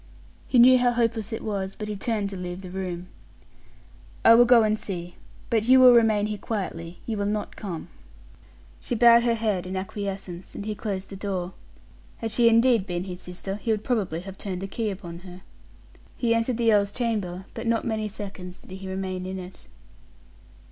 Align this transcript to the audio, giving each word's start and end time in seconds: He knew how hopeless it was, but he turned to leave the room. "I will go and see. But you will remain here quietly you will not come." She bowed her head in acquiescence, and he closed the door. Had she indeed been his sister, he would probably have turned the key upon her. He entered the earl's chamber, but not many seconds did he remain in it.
He 0.47 0.57
knew 0.57 0.79
how 0.79 0.93
hopeless 0.93 1.31
it 1.31 1.43
was, 1.43 1.75
but 1.75 1.87
he 1.87 1.95
turned 1.95 2.31
to 2.31 2.35
leave 2.35 2.63
the 2.63 2.71
room. 2.71 3.05
"I 4.25 4.33
will 4.33 4.45
go 4.45 4.63
and 4.63 4.79
see. 4.79 5.15
But 5.51 5.65
you 5.65 5.79
will 5.79 5.93
remain 5.93 6.25
here 6.25 6.39
quietly 6.39 6.97
you 7.05 7.17
will 7.17 7.27
not 7.27 7.55
come." 7.55 7.87
She 8.79 8.95
bowed 8.95 9.21
her 9.21 9.35
head 9.35 9.67
in 9.67 9.77
acquiescence, 9.77 10.55
and 10.55 10.65
he 10.65 10.73
closed 10.73 11.09
the 11.11 11.15
door. 11.15 11.53
Had 12.17 12.31
she 12.31 12.49
indeed 12.49 12.87
been 12.87 13.03
his 13.03 13.21
sister, 13.21 13.57
he 13.57 13.69
would 13.69 13.83
probably 13.83 14.21
have 14.21 14.39
turned 14.39 14.61
the 14.63 14.67
key 14.67 14.89
upon 14.89 15.19
her. 15.19 15.43
He 16.17 16.33
entered 16.33 16.57
the 16.57 16.73
earl's 16.73 16.91
chamber, 16.91 17.45
but 17.53 17.67
not 17.67 17.85
many 17.85 18.07
seconds 18.07 18.59
did 18.59 18.77
he 18.77 18.89
remain 18.89 19.27
in 19.27 19.37
it. 19.37 19.67